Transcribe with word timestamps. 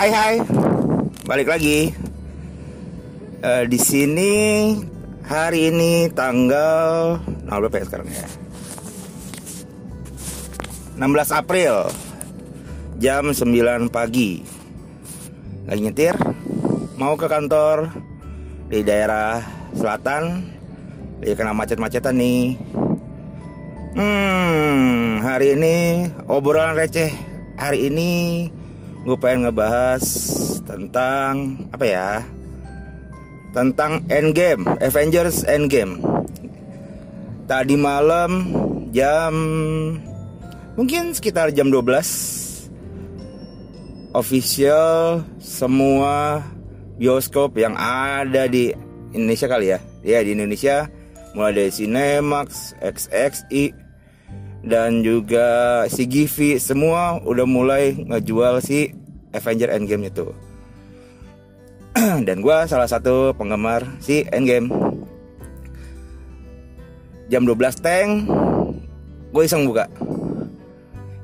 Hai 0.00 0.08
hai, 0.16 0.36
balik 1.28 1.52
lagi. 1.52 1.92
Eh, 3.44 3.64
di 3.68 3.76
sini 3.76 4.32
hari 5.28 5.68
ini 5.68 6.08
tanggal 6.08 7.20
nah 7.44 7.60
berapa 7.60 7.76
ya 7.76 7.84
sekarang 7.84 8.08
ya? 8.08 8.24
16 10.96 11.04
April 11.36 11.92
jam 12.96 13.28
9 13.28 13.92
pagi. 13.92 14.40
Lagi 15.68 15.80
nyetir 15.84 16.16
mau 16.96 17.12
ke 17.20 17.28
kantor 17.28 17.92
di 18.72 18.80
daerah 18.80 19.44
selatan. 19.76 20.48
Lagi 21.20 21.36
kena 21.36 21.52
macet-macetan 21.52 22.16
nih. 22.16 22.56
Hmm, 24.00 25.20
hari 25.20 25.60
ini 25.60 26.08
obrolan 26.24 26.72
receh. 26.72 27.12
Hari 27.60 27.92
ini 27.92 28.08
gue 29.00 29.16
pengen 29.16 29.48
ngebahas 29.48 30.04
tentang 30.68 31.56
apa 31.72 31.84
ya? 31.88 32.10
Tentang 33.50 34.06
Endgame, 34.06 34.62
Avengers 34.78 35.42
Endgame. 35.48 35.98
Tadi 37.50 37.74
malam 37.74 38.46
jam 38.94 39.34
mungkin 40.78 41.10
sekitar 41.10 41.50
jam 41.50 41.66
12 41.66 42.70
official 44.14 45.26
semua 45.42 46.46
bioskop 47.00 47.58
yang 47.58 47.74
ada 47.80 48.46
di 48.46 48.70
Indonesia 49.10 49.50
kali 49.50 49.74
ya. 49.74 49.78
Ya 50.06 50.22
di 50.22 50.36
Indonesia 50.36 50.86
mulai 51.34 51.54
dari 51.54 51.70
Cinemax, 51.74 52.78
XXI 52.78 53.74
dan 54.60 55.00
juga 55.00 55.82
si 55.88 56.04
Givi 56.04 56.60
semua 56.60 57.20
udah 57.24 57.46
mulai 57.48 57.96
ngejual 57.96 58.60
si 58.60 58.92
Avenger 59.32 59.72
Endgame 59.72 60.12
itu. 60.12 60.32
dan 62.26 62.44
gue 62.44 62.56
salah 62.68 62.88
satu 62.88 63.32
penggemar 63.34 63.86
si 64.02 64.26
Endgame. 64.30 64.68
Jam 67.30 67.46
12 67.46 67.84
tank, 67.84 68.10
gue 69.30 69.42
iseng 69.46 69.62
buka. 69.64 69.86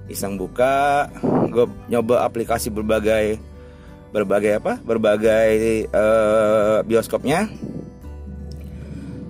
Iseng 0.06 0.38
buka, 0.38 1.10
gue 1.50 1.66
nyoba 1.90 2.22
aplikasi 2.22 2.70
berbagai 2.70 3.42
berbagai 4.14 4.62
apa? 4.62 4.78
Berbagai 4.86 5.90
uh, 5.90 6.86
bioskopnya 6.86 7.50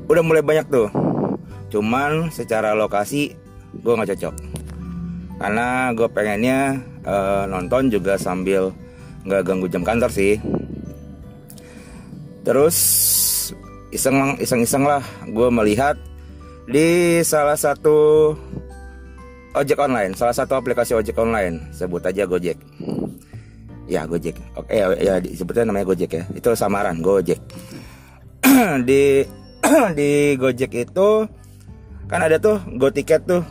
udah 0.06 0.22
mulai 0.22 0.42
banyak 0.42 0.66
tuh 0.70 0.88
cuman 1.70 2.30
secara 2.30 2.78
lokasi 2.78 3.34
gue 3.86 3.94
nggak 3.94 4.10
cocok. 4.18 4.34
Karena 5.38 5.94
gue 5.94 6.08
pengennya 6.10 6.58
uh, 7.06 7.46
nonton 7.46 7.86
juga 7.86 8.18
sambil 8.18 8.74
nggak 9.22 9.46
ganggu 9.46 9.70
jam 9.70 9.86
kantor 9.86 10.10
sih. 10.10 10.42
Terus 12.42 12.76
iseng 13.94 14.34
iseng 14.42 14.66
iseng 14.66 14.82
lah 14.82 15.02
gue 15.30 15.48
melihat 15.54 15.94
di 16.66 17.22
salah 17.22 17.54
satu 17.54 18.34
ojek 19.54 19.78
online 19.78 20.12
salah 20.18 20.34
satu 20.34 20.58
aplikasi 20.58 20.98
ojek 20.98 21.14
online. 21.14 21.70
Sebut 21.70 22.02
aja 22.02 22.26
Gojek. 22.26 22.58
Ya 23.86 24.02
Gojek. 24.02 24.34
Oke 24.58 24.74
ya, 24.74 24.90
ya 24.98 25.14
disebutnya 25.22 25.70
namanya 25.70 25.94
Gojek 25.94 26.10
ya. 26.10 26.24
Itu 26.34 26.58
samaran 26.58 26.98
Gojek. 26.98 27.38
Di 28.88 29.22
di 29.98 30.36
Gojek 30.38 30.72
itu 30.74 31.26
kan 32.06 32.20
ada 32.22 32.38
tuh 32.38 32.62
Go 32.78 32.86
tiket 32.90 33.26
tuh 33.26 33.42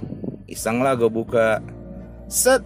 iseng 0.55 0.79
lah 0.79 0.95
gue 0.95 1.11
buka. 1.11 1.59
Set. 2.31 2.63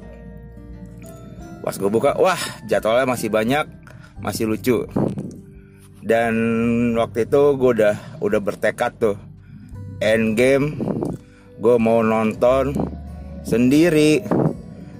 Pas 1.66 1.76
gue 1.76 1.90
buka 1.90 2.16
wah 2.22 2.40
jadwalnya 2.70 3.10
masih 3.10 3.34
banyak 3.34 3.66
masih 4.22 4.46
lucu. 4.46 4.86
Dan 6.06 6.34
waktu 6.96 7.26
itu 7.26 7.42
gue 7.58 7.72
udah 7.82 7.96
udah 8.22 8.40
bertekad 8.40 8.94
tuh. 9.02 9.18
End 10.00 10.38
game 10.38 10.78
gue 11.60 11.76
mau 11.76 12.00
nonton 12.00 12.72
sendiri 13.44 14.24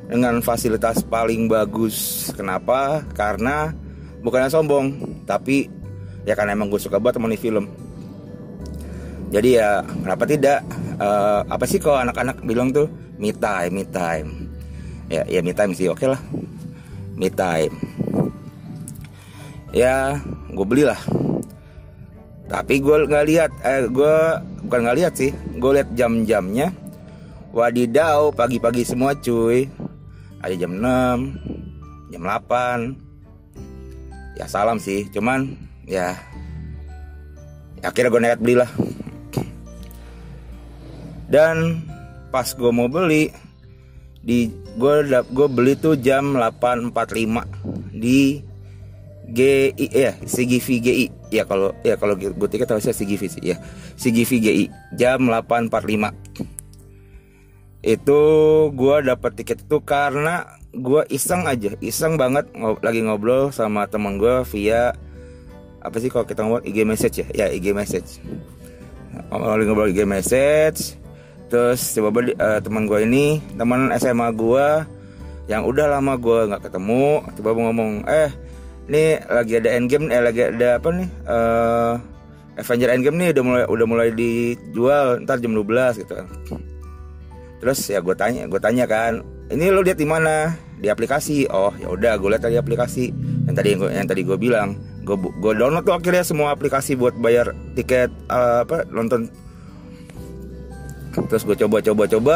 dengan 0.10 0.42
fasilitas 0.42 1.06
paling 1.06 1.48
bagus. 1.48 2.28
Kenapa? 2.36 3.06
Karena 3.16 3.72
bukannya 4.20 4.52
sombong 4.52 4.88
tapi 5.24 5.72
ya 6.28 6.36
karena 6.36 6.52
emang 6.58 6.68
gue 6.68 6.82
suka 6.82 7.00
banget 7.00 7.22
temen 7.22 7.38
film 7.40 7.66
jadi 9.30 9.62
ya 9.62 9.86
kenapa 9.86 10.26
tidak? 10.26 10.66
Uh, 10.98 11.46
apa 11.46 11.62
sih 11.70 11.78
kalau 11.78 12.02
anak-anak 12.02 12.42
bilang 12.42 12.74
tuh? 12.74 12.90
Me 13.22 13.30
time 13.30 13.70
me 13.70 13.86
time. 13.86 14.50
Ya 15.06 15.22
ya 15.30 15.46
me 15.46 15.54
time 15.54 15.78
sih 15.78 15.86
oke 15.86 16.02
okay 16.02 16.10
lah. 16.10 16.22
Me 17.14 17.30
time. 17.30 17.70
Ya 19.70 20.18
gue 20.50 20.66
belilah. 20.66 20.98
Tapi 22.50 22.82
gue 22.82 23.06
nggak 23.06 23.26
lihat 23.30 23.54
eh 23.62 23.86
gue 23.86 24.16
bukan 24.66 24.80
nggak 24.82 24.98
lihat 24.98 25.14
sih. 25.14 25.30
Gue 25.62 25.78
lihat 25.78 25.94
jam-jamnya. 25.94 26.74
Wadidaw 27.54 28.34
pagi-pagi 28.34 28.82
semua 28.82 29.14
cuy. 29.14 29.70
Ada 30.42 30.58
jam 30.58 30.74
6 30.74 32.18
jam 32.18 32.22
8 32.26 34.42
ya 34.42 34.50
salam 34.50 34.82
sih. 34.82 35.06
Cuman 35.14 35.54
ya 35.86 36.18
akhirnya 37.86 38.10
gue 38.10 38.22
nekat 38.26 38.42
belilah 38.42 38.74
dan 41.30 41.86
pas 42.34 42.46
gue 42.46 42.72
mau 42.74 42.90
beli 42.90 43.30
di 44.20 44.52
gue 44.76 44.96
gue 45.10 45.48
beli 45.48 45.74
tuh 45.80 45.96
jam 45.96 46.36
8.45 46.36 47.96
di 47.96 48.44
GI 49.30 49.88
ya 49.94 50.12
CGV 50.18 50.68
GI 50.82 51.06
ya 51.30 51.46
kalau 51.46 51.70
ya 51.86 51.96
kalau 51.96 52.18
gue 52.18 52.50
tiket 52.50 52.68
sih 52.82 53.06
CGV 53.06 53.22
sih 53.30 53.44
ya. 53.54 53.58
CGV 53.96 54.32
GI 54.42 54.66
jam 54.98 55.30
8.45 55.30 56.12
itu 57.80 58.22
gue 58.76 58.96
dapat 59.08 59.32
tiket 59.40 59.64
itu 59.64 59.78
karena 59.86 60.60
gue 60.76 61.02
iseng 61.08 61.48
aja 61.48 61.72
iseng 61.80 62.20
banget 62.20 62.52
ngob 62.52 62.84
lagi 62.84 63.00
ngobrol 63.00 63.56
sama 63.56 63.88
teman 63.88 64.20
gue 64.20 64.44
via 64.52 64.92
apa 65.80 65.96
sih 66.04 66.12
kalau 66.12 66.28
kita 66.28 66.44
ngomong 66.44 66.68
IG 66.68 66.84
message 66.84 67.24
ya? 67.24 67.28
Ya 67.32 67.46
IG 67.48 67.72
message. 67.72 68.20
Lagi 69.32 69.64
ngobrol 69.64 69.96
IG 69.96 70.04
message 70.04 70.99
terus 71.50 71.82
coba 71.98 72.22
uh, 72.24 72.60
teman 72.62 72.86
gue 72.86 73.00
ini 73.04 73.42
teman 73.58 73.90
SMA 73.98 74.30
gue 74.38 74.68
yang 75.50 75.66
udah 75.66 75.98
lama 75.98 76.14
gue 76.16 76.40
nggak 76.54 76.70
ketemu 76.70 77.26
coba 77.42 77.50
ngomong 77.58 78.06
eh 78.06 78.30
ini 78.90 79.18
lagi 79.26 79.58
ada 79.58 79.70
endgame 79.74 80.14
eh 80.14 80.22
lagi 80.22 80.42
ada 80.46 80.78
apa 80.78 80.88
nih 80.94 81.10
uh, 81.26 81.94
Avenger 82.60 82.92
Endgame 82.92 83.18
nih 83.18 83.30
udah 83.32 83.44
mulai 83.44 83.66
udah 83.72 83.86
mulai 83.88 84.10
dijual 84.12 85.24
ntar 85.24 85.40
jam 85.40 85.56
12 85.56 86.04
gitu 86.04 86.12
kan. 86.12 86.28
Terus 87.64 87.80
ya 87.88 88.00
gue 88.04 88.16
tanya 88.16 88.44
gue 88.52 88.60
tanya 88.60 88.84
kan 88.84 89.24
ini 89.50 89.72
lo 89.72 89.82
lihat 89.82 89.98
di 89.98 90.08
mana? 90.08 90.54
Di 90.80 90.92
aplikasi. 90.92 91.48
Oh 91.50 91.72
ya 91.80 91.88
udah 91.88 92.20
gue 92.20 92.30
lihat 92.36 92.44
tadi 92.44 92.60
aplikasi. 92.60 93.16
Yang 93.48 93.56
tadi 93.56 93.70
yang, 93.74 93.82
yang 94.04 94.08
tadi 94.08 94.22
gue 94.28 94.38
bilang 94.38 94.76
gue 95.08 95.16
gue 95.16 95.54
download 95.56 95.88
tuh 95.88 95.96
akhirnya 95.96 96.22
semua 96.28 96.52
aplikasi 96.52 97.00
buat 97.00 97.16
bayar 97.18 97.56
tiket 97.74 98.12
uh, 98.28 98.68
apa 98.68 98.86
nonton 98.92 99.32
terus 101.28 101.44
gue 101.44 101.58
coba 101.60 101.84
coba 101.84 102.04
coba. 102.08 102.36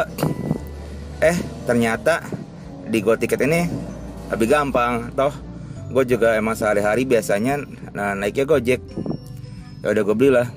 Eh 1.23 1.37
ternyata 1.63 2.19
di 2.89 2.99
go 2.99 3.15
tiket 3.15 3.45
ini 3.47 3.63
lebih 4.33 4.51
gampang. 4.51 5.13
Toh 5.15 5.31
gue 5.93 6.03
juga 6.09 6.33
emang 6.35 6.57
sehari-hari 6.57 7.05
biasanya 7.05 7.61
nah 7.93 8.17
naiknya 8.17 8.49
gojek. 8.49 8.81
Ya 9.85 9.87
udah 9.93 10.03
gue 10.03 10.15
belilah. 10.17 10.47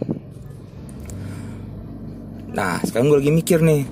Nah 2.57 2.81
sekarang 2.83 3.13
gue 3.13 3.19
lagi 3.21 3.33
mikir 3.37 3.61
nih. 3.61 3.85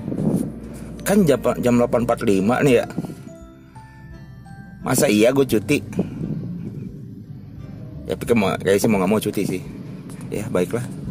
Kan 1.05 1.29
jam 1.29 1.39
jam 1.61 1.77
8.45 1.77 2.65
nih 2.65 2.75
ya. 2.81 2.87
Masa 4.81 5.07
iya 5.07 5.31
gue 5.31 5.45
cuti? 5.45 5.79
Ya 8.09 8.17
pikir 8.17 8.37
mau 8.37 8.53
kayak 8.57 8.81
sih 8.81 8.89
mau 8.89 8.99
nggak 8.99 9.11
mau 9.13 9.21
cuti 9.21 9.43
sih. 9.45 9.63
Ya 10.33 10.49
baiklah 10.49 11.04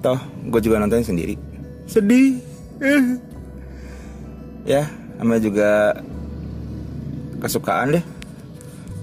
toh 0.00 0.18
gue 0.48 0.60
juga 0.62 0.80
nonton 0.80 1.02
sendiri. 1.02 1.34
Sedih. 1.88 2.38
Ya 4.68 4.86
namanya 5.18 5.42
juga 5.42 5.70
kesukaan 7.42 7.98
deh. 7.98 8.04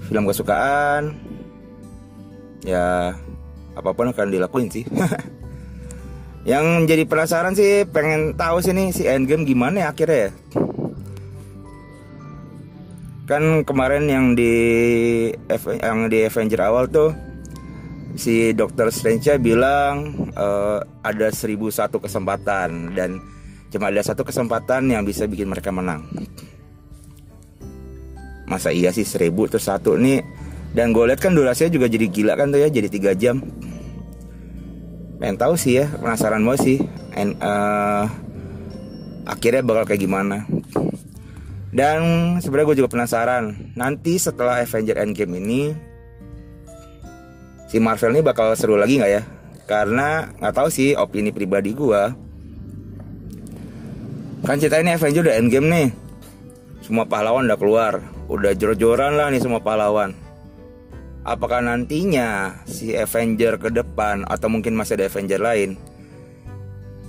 Film 0.08 0.24
kesukaan. 0.28 1.16
Ya 2.64 3.14
apa 3.76 3.90
pun 3.92 4.08
akan 4.10 4.32
dilakuin 4.32 4.72
sih. 4.72 4.84
Yang 6.50 6.66
jadi 6.86 7.02
penasaran 7.10 7.58
sih 7.58 7.82
pengen 7.90 8.38
tahu 8.38 8.62
sih 8.62 8.70
nih 8.70 8.94
si 8.94 9.02
Endgame 9.02 9.42
gimana 9.42 9.82
ya 9.82 9.86
akhirnya 9.90 10.30
ya. 10.30 10.30
Kan 13.26 13.66
kemarin 13.66 14.06
yang 14.06 14.38
di 14.38 14.54
yang 15.82 16.06
di 16.06 16.22
Avenger 16.22 16.62
awal 16.62 16.86
tuh 16.86 17.10
si 18.16 18.56
Dokter 18.56 18.88
Strange 18.88 19.36
bilang 19.38 20.12
uh, 20.32 20.80
ada 21.04 21.28
seribu 21.30 21.68
satu 21.68 22.00
kesempatan 22.00 22.96
dan 22.96 23.20
cuma 23.68 23.92
ada 23.92 24.00
satu 24.00 24.24
kesempatan 24.24 24.88
yang 24.88 25.04
bisa 25.04 25.28
bikin 25.28 25.46
mereka 25.48 25.68
menang. 25.70 26.08
masa 28.46 28.70
iya 28.70 28.94
sih 28.94 29.02
seribu 29.02 29.50
terus 29.50 29.66
satu 29.66 29.98
nih? 29.98 30.22
Dan 30.70 30.94
gue 30.94 31.02
lihat 31.08 31.18
kan 31.18 31.34
durasinya 31.34 31.72
juga 31.72 31.90
jadi 31.90 32.06
gila 32.06 32.38
kan 32.38 32.54
tuh 32.54 32.62
ya 32.62 32.68
jadi 32.70 32.86
tiga 32.86 33.10
jam. 33.18 33.42
Pengen 35.18 35.34
tahu 35.34 35.58
sih 35.58 35.82
ya 35.82 35.90
penasaran 35.98 36.46
banget 36.46 36.60
sih. 36.62 36.78
And, 37.16 37.34
uh, 37.42 38.06
akhirnya 39.26 39.66
bakal 39.66 39.84
kayak 39.90 40.02
gimana. 40.06 40.46
Dan 41.74 42.00
sebenarnya 42.38 42.66
gue 42.70 42.78
juga 42.84 42.92
penasaran 42.94 43.74
nanti 43.74 44.16
setelah 44.16 44.62
Avenger 44.62 44.96
Endgame 45.02 45.42
ini 45.42 45.60
si 47.66 47.82
Marvel 47.82 48.14
ini 48.14 48.22
bakal 48.22 48.54
seru 48.54 48.78
lagi 48.78 48.98
nggak 48.98 49.12
ya? 49.12 49.22
Karena 49.66 50.30
nggak 50.38 50.54
tahu 50.54 50.68
sih 50.70 50.94
opini 50.94 51.34
pribadi 51.34 51.74
gue 51.74 52.26
kan 54.46 54.62
cerita 54.62 54.78
ini 54.78 54.94
Avenger 54.94 55.26
udah 55.26 55.36
Endgame 55.42 55.68
nih. 55.74 55.88
Semua 56.78 57.02
pahlawan 57.02 57.50
udah 57.50 57.58
keluar. 57.58 57.92
Udah 58.30 58.54
jor-joran 58.54 59.18
lah 59.18 59.26
nih 59.34 59.42
semua 59.42 59.58
pahlawan. 59.58 60.14
Apakah 61.26 61.58
nantinya 61.58 62.62
si 62.62 62.94
Avenger 62.94 63.58
ke 63.58 63.74
depan 63.74 64.22
atau 64.30 64.46
mungkin 64.46 64.78
masih 64.78 64.94
ada 65.02 65.10
Avenger 65.10 65.42
lain? 65.42 65.74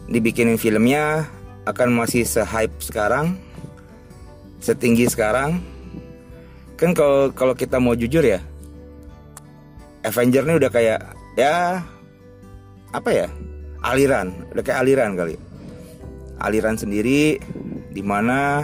Dibikinin 0.10 0.58
filmnya 0.58 1.30
akan 1.70 1.94
masih 1.94 2.26
se-hype 2.26 2.74
sekarang 2.82 3.38
setinggi 4.58 5.06
sekarang. 5.06 5.62
Kan 6.74 6.98
kalau 6.98 7.30
kalau 7.38 7.54
kita 7.54 7.78
mau 7.78 7.94
jujur 7.94 8.26
ya 8.26 8.42
Avenger 10.08 10.48
ini 10.48 10.56
udah 10.56 10.72
kayak 10.72 11.00
ya 11.36 11.84
apa 12.96 13.10
ya 13.12 13.28
aliran 13.84 14.32
udah 14.56 14.64
kayak 14.64 14.80
aliran 14.88 15.20
kali. 15.20 15.36
Aliran 16.40 16.80
sendiri 16.80 17.42
di 17.92 18.02
mana 18.06 18.64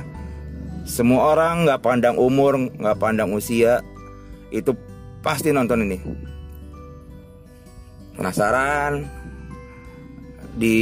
semua 0.88 1.36
orang 1.36 1.68
nggak 1.68 1.84
pandang 1.84 2.16
umur 2.16 2.56
nggak 2.80 3.00
pandang 3.00 3.36
usia 3.36 3.84
itu 4.56 4.72
pasti 5.20 5.52
nonton 5.52 5.84
ini. 5.84 6.00
Penasaran? 8.16 9.04
Di 10.54 10.78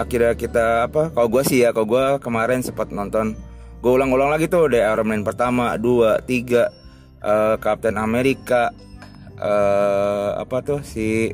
akhirnya 0.00 0.32
kita 0.32 0.88
apa 0.88 1.12
kalau 1.12 1.28
gue 1.28 1.42
sih 1.44 1.60
ya 1.60 1.76
kalau 1.76 1.86
gue 1.86 2.04
kemarin 2.24 2.64
sempat 2.64 2.88
nonton 2.88 3.36
gue 3.84 3.92
ulang-ulang 3.92 4.32
lagi 4.32 4.48
tuh 4.48 4.66
dari 4.72 4.80
Iron 4.80 5.12
Man 5.12 5.28
pertama 5.28 5.76
dua 5.76 6.24
tiga 6.24 6.72
uh, 7.20 7.60
Captain 7.60 8.00
America 8.00 8.72
uh, 9.40 10.36
apa 10.36 10.60
tuh 10.60 10.80
si 10.84 11.32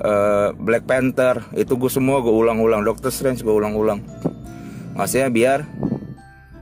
uh, 0.00 0.50
Black 0.56 0.88
Panther. 0.88 1.44
Itu 1.54 1.76
gue 1.76 1.92
semua 1.92 2.24
gue 2.24 2.32
ulang-ulang. 2.32 2.82
Doctor 2.82 3.12
Strange 3.12 3.44
gue 3.44 3.52
ulang-ulang. 3.52 4.00
Maksudnya 4.96 5.28
biar 5.30 5.68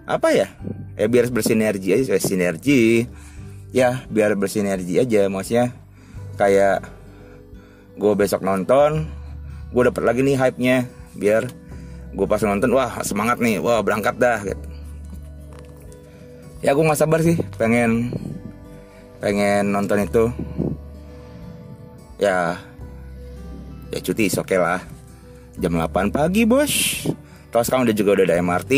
apa 0.05 0.29
ya? 0.35 0.51
Ya 0.99 1.07
biar 1.07 1.31
bersinergi 1.31 1.95
aja 1.95 2.19
sinergi. 2.19 3.07
Ya 3.71 4.05
biar 4.11 4.35
bersinergi 4.35 4.99
aja 5.01 5.29
maksudnya 5.29 5.75
kayak 6.41 6.85
gue 7.97 8.13
besok 8.13 8.45
nonton 8.45 9.09
gue 9.73 9.83
dapet 9.83 10.05
lagi 10.05 10.21
nih 10.21 10.37
hype 10.37 10.61
nya 10.61 10.85
biar 11.17 11.49
gue 12.13 12.27
pas 12.29 12.41
nonton 12.45 12.73
wah 12.75 13.01
semangat 13.05 13.41
nih. 13.41 13.61
Wah 13.61 13.81
berangkat 13.81 14.17
dah 14.17 14.41
gitu. 14.43 14.67
Ya 16.65 16.73
gue 16.73 16.85
nggak 16.85 16.99
sabar 16.99 17.21
sih 17.21 17.37
pengen 17.61 18.11
pengen 19.19 19.73
nonton 19.73 20.05
itu 20.05 20.25
ya 22.17 22.57
ya 23.93 23.99
cuti 24.01 24.29
oke 24.33 24.45
okay 24.45 24.59
lah. 24.61 24.81
Jam 25.57 25.77
8 25.77 26.13
pagi 26.13 26.45
bos. 26.45 27.05
Terus 27.49 27.65
sekarang 27.65 27.89
udah 27.89 27.97
juga 27.97 28.11
udah 28.21 28.25
ada 28.29 28.37
MRT 28.45 28.73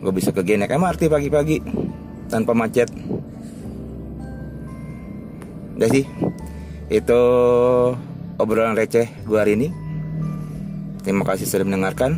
gue 0.00 0.12
bisa 0.16 0.32
ke 0.32 0.40
naik 0.40 0.72
MRT 0.72 1.12
pagi-pagi 1.12 1.60
tanpa 2.32 2.56
macet. 2.56 2.88
Udah 5.76 5.88
sih. 5.92 6.08
Itu 6.88 7.22
obrolan 8.40 8.74
receh 8.74 9.06
gue 9.28 9.38
hari 9.38 9.60
ini. 9.60 9.68
Terima 11.04 11.22
kasih 11.28 11.44
sudah 11.44 11.68
mendengarkan. 11.68 12.16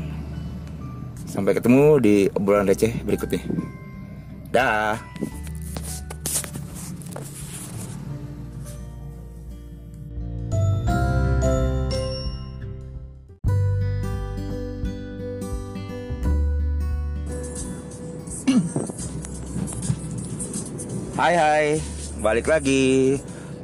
Sampai 1.27 1.59
ketemu 1.59 1.99
di 1.99 2.15
obrolan 2.33 2.71
receh 2.71 3.03
berikutnya. 3.03 3.43
Dah 4.55 4.97
Hai 21.23 21.39
hai, 21.39 21.79
balik 22.19 22.51
lagi 22.51 23.15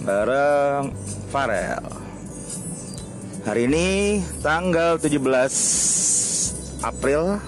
bareng 0.07 0.95
Farel. 1.35 1.83
Hari 3.43 3.67
ini 3.67 4.23
tanggal 4.39 4.95
17 4.95 5.19
April 6.87 7.43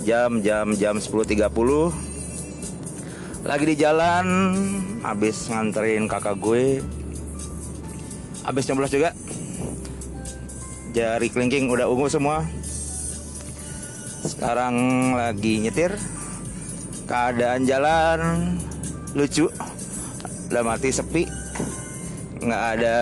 jam 0.00 0.40
jam 0.40 0.72
jam 0.72 0.96
10.30 0.96 1.44
lagi 3.44 3.64
di 3.68 3.76
jalan 3.76 4.26
habis 5.04 5.52
nganterin 5.52 6.08
kakak 6.08 6.40
gue. 6.40 6.80
Habis 8.48 8.64
nyoblos 8.64 8.96
juga. 8.96 9.12
Jari 10.96 11.28
kelingking 11.28 11.68
udah 11.68 11.84
ungu 11.84 12.08
semua. 12.08 12.48
Sekarang 14.24 14.72
lagi 15.12 15.60
nyetir. 15.60 16.00
Keadaan 17.04 17.68
jalan 17.68 18.56
lucu. 19.14 19.46
Udah 20.50 20.62
mati 20.62 20.90
sepi. 20.90 21.26
Nggak 22.40 22.62
ada 22.78 22.96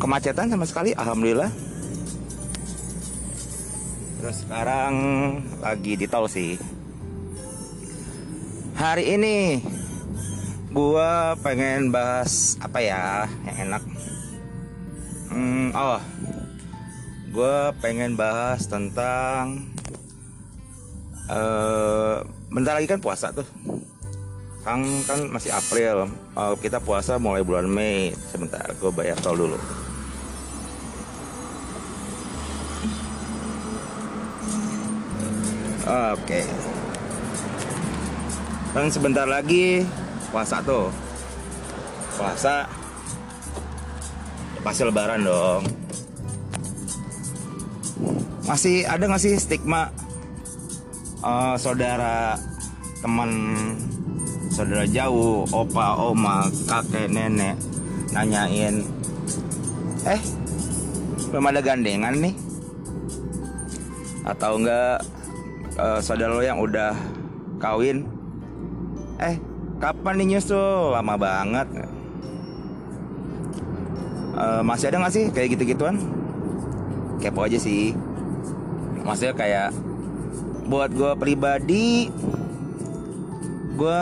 kemacetan 0.00 0.50
sama 0.50 0.64
sekali 0.66 0.90
alhamdulillah. 0.94 1.50
Terus 4.20 4.36
sekarang 4.44 4.94
lagi 5.64 5.96
di 5.96 6.06
tol 6.06 6.28
sih. 6.28 6.60
Hari 8.76 9.16
ini 9.16 9.60
gua 10.72 11.36
pengen 11.44 11.92
bahas 11.92 12.56
apa 12.60 12.78
ya 12.80 13.28
yang 13.48 13.56
enak? 13.68 13.82
Hmm, 15.30 15.68
oh. 15.76 16.00
Gua 17.30 17.70
pengen 17.78 18.18
bahas 18.18 18.66
tentang 18.66 19.70
uh, 21.30 22.24
bentar 22.50 22.74
lagi 22.74 22.90
kan 22.90 22.98
puasa 22.98 23.30
tuh 23.30 23.46
Kang 24.60 24.84
kan 25.08 25.20
masih 25.32 25.56
April. 25.56 26.12
Uh, 26.36 26.52
kita 26.60 26.76
puasa 26.84 27.16
mulai 27.16 27.40
bulan 27.40 27.64
Mei. 27.64 28.12
Sebentar 28.28 28.68
gue 28.76 28.90
bayar 28.92 29.16
tol 29.24 29.36
dulu. 29.36 29.58
Oke. 35.90 36.22
Okay. 36.22 36.44
dan 38.70 38.86
sebentar 38.92 39.26
lagi 39.26 39.82
puasa 40.30 40.62
tuh. 40.62 40.92
Puasa. 42.14 42.68
Pasti 44.60 44.84
lebaran 44.84 45.24
dong. 45.24 45.64
Masih 48.44 48.84
ada 48.84 49.08
nggak 49.08 49.22
sih 49.24 49.34
stigma 49.40 49.88
uh, 51.24 51.56
saudara 51.56 52.36
teman 53.00 53.30
saudara 54.60 54.84
jauh, 54.84 55.48
opa, 55.56 55.96
oma, 55.96 56.44
kakek, 56.68 57.08
nenek 57.08 57.56
nanyain, 58.12 58.84
eh 60.04 60.20
belum 61.32 61.48
ada 61.48 61.64
gandengan 61.64 62.12
nih? 62.20 62.36
Atau 64.28 64.60
enggak 64.60 65.00
uh, 65.80 65.96
saudara 66.04 66.36
lo 66.36 66.44
yang 66.44 66.60
udah 66.60 66.92
kawin, 67.56 68.04
eh 69.16 69.40
kapan 69.80 70.20
nih 70.20 70.36
nyusul? 70.36 70.92
Lama 70.92 71.16
banget. 71.16 71.88
Uh, 74.36 74.60
masih 74.60 74.92
ada 74.92 75.00
nggak 75.00 75.14
sih 75.16 75.24
kayak 75.32 75.56
gitu-gituan? 75.56 75.96
Kepo 77.16 77.48
aja 77.48 77.56
sih. 77.56 77.96
Maksudnya 79.08 79.32
kayak 79.32 79.72
buat 80.68 80.92
gue 80.92 81.16
pribadi 81.16 82.12
gue 83.80 84.00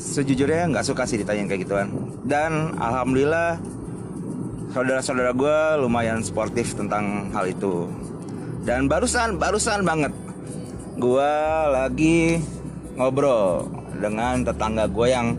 sejujurnya 0.00 0.72
nggak 0.72 0.86
suka 0.88 1.04
sih 1.04 1.20
ditanya 1.20 1.44
kayak 1.44 1.68
gituan. 1.68 1.92
Dan 2.24 2.74
alhamdulillah 2.80 3.60
saudara-saudara 4.72 5.36
gue 5.36 5.58
lumayan 5.84 6.24
sportif 6.24 6.72
tentang 6.72 7.28
hal 7.36 7.44
itu. 7.52 7.84
Dan 8.64 8.88
barusan 8.88 9.36
barusan 9.36 9.84
banget 9.84 10.12
gue 10.96 11.32
lagi 11.72 12.40
ngobrol 12.96 13.68
dengan 14.00 14.40
tetangga 14.40 14.88
gue 14.88 15.06
yang 15.08 15.36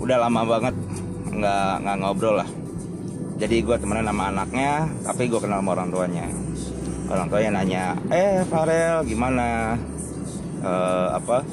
udah 0.00 0.16
lama 0.16 0.42
banget 0.48 0.74
nggak 1.28 1.72
nggak 1.84 1.96
ngobrol 2.00 2.40
lah. 2.40 2.48
Jadi 3.38 3.62
gue 3.62 3.76
temenan 3.78 4.08
sama 4.08 4.24
anaknya 4.32 4.88
tapi 5.04 5.28
gue 5.28 5.38
kenal 5.38 5.60
sama 5.60 5.76
orang 5.76 5.88
tuanya. 5.92 6.26
Orang 7.08 7.26
tuanya 7.28 7.50
nanya 7.60 7.84
eh 8.08 8.40
Farel 8.48 9.04
gimana? 9.04 9.76
Uh, 10.58 11.14
apa 11.14 11.46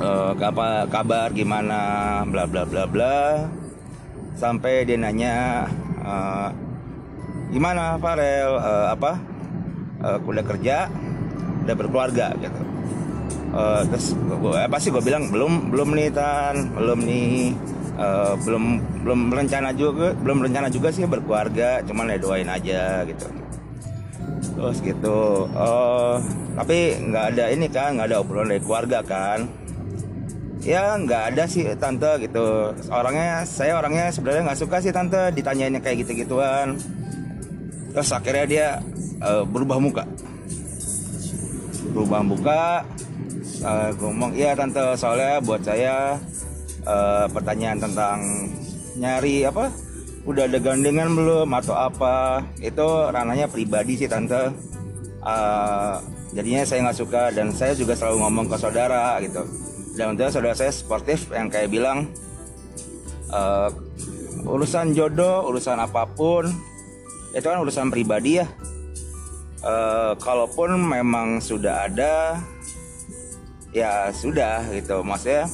uh, 0.00 0.32
apa 0.38 0.86
kabar 0.88 1.28
gimana 1.34 2.22
bla 2.24 2.48
bla 2.48 2.62
bla 2.64 2.84
bla. 2.88 3.18
Sampai 4.32 4.88
dia 4.88 4.96
nanya 4.96 5.66
uh, 6.00 6.48
gimana 7.52 8.00
Farel? 8.00 8.56
Uh, 8.56 8.86
apa? 8.94 9.12
Uh, 10.00 10.18
udah 10.24 10.44
kerja? 10.46 10.88
Udah 11.66 11.74
berkeluarga? 11.76 12.32
Gitu. 12.40 12.62
Uh, 13.52 13.84
terus 13.92 14.16
gue 14.16 14.56
apa 14.56 14.76
sih 14.80 14.88
gue 14.88 15.04
bilang 15.04 15.28
belum 15.28 15.68
belum 15.68 15.88
nih 15.92 16.08
tan. 16.14 16.72
Belum 16.72 16.98
nih. 17.04 17.52
Uh, 17.92 18.34
belum 18.40 18.64
belum 19.04 19.20
rencana 19.30 19.68
juga 19.76 20.16
belum 20.16 20.48
rencana 20.48 20.72
juga 20.72 20.88
sih 20.88 21.04
berkeluarga. 21.04 21.84
Cuman 21.84 22.16
ya 22.16 22.18
doain 22.18 22.48
aja 22.48 23.04
gitu. 23.04 23.28
Terus 24.56 24.78
gitu. 24.80 25.46
Uh, 25.52 26.18
tapi 26.56 26.98
nggak 26.98 27.24
ada 27.36 27.44
ini 27.52 27.68
kan 27.68 28.00
nggak 28.00 28.08
ada 28.10 28.18
obrolan 28.24 28.52
dari 28.52 28.60
keluarga 28.64 29.00
kan 29.04 29.61
ya 30.62 30.94
nggak 30.94 31.34
ada 31.34 31.44
sih 31.50 31.66
tante 31.74 32.10
gitu. 32.22 32.70
Orangnya 32.88 33.42
saya 33.42 33.78
orangnya 33.82 34.14
sebenarnya 34.14 34.42
nggak 34.50 34.60
suka 34.62 34.76
sih 34.78 34.94
tante 34.94 35.34
ditanyain 35.34 35.74
kayak 35.82 36.06
gitu 36.06 36.24
gituan 36.24 36.78
terus 37.92 38.08
akhirnya 38.08 38.46
dia 38.48 38.68
uh, 39.20 39.44
berubah 39.44 39.78
muka. 39.82 40.04
Berubah 41.92 42.22
muka 42.24 42.62
uh, 43.66 43.90
ngomong 44.00 44.32
iya 44.38 44.54
tante 44.56 44.96
soalnya 44.96 45.42
buat 45.42 45.60
saya 45.60 46.16
uh, 46.86 47.26
pertanyaan 47.28 47.82
tentang 47.82 48.18
nyari 48.96 49.44
apa 49.44 49.68
udah 50.22 50.46
ada 50.46 50.58
gandengan 50.62 51.10
belum 51.12 51.50
atau 51.58 51.74
apa. 51.74 52.46
Itu 52.62 53.10
ranahnya 53.10 53.50
pribadi 53.50 53.98
sih 53.98 54.08
tante. 54.08 54.54
Uh, 55.22 55.98
jadinya 56.32 56.64
saya 56.64 56.88
nggak 56.88 56.98
suka 56.98 57.22
dan 57.30 57.52
saya 57.52 57.76
juga 57.76 57.94
selalu 57.94 58.26
ngomong 58.26 58.46
ke 58.50 58.56
saudara 58.58 59.20
gitu 59.22 59.44
dan 59.92 60.16
untuk 60.16 60.32
saudara 60.32 60.56
saya 60.56 60.72
sportif 60.72 61.28
yang 61.28 61.52
kayak 61.52 61.68
bilang 61.68 62.08
uh, 63.28 63.68
urusan 64.48 64.96
jodoh 64.96 65.44
urusan 65.52 65.76
apa 65.76 66.08
pun 66.08 66.48
itu 67.32 67.46
kan 67.48 67.60
urusan 67.64 67.88
pribadi 67.88 68.40
ya. 68.40 68.46
Uh, 69.62 70.18
kalaupun 70.18 70.74
memang 70.74 71.38
sudah 71.38 71.86
ada 71.86 72.42
ya 73.72 74.10
sudah 74.12 74.68
gitu. 74.74 75.00
Maksudnya 75.00 75.48